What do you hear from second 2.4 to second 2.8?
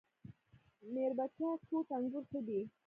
دي؟